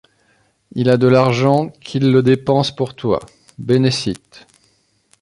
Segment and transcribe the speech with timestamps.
[0.73, 3.19] Il a de l’argent, qu’il le dépense pour toi!
[3.59, 4.47] bene sit!